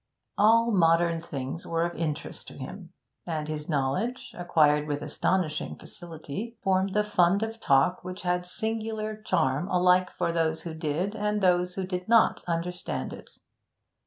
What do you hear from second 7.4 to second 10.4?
of talk which had singular charm alike for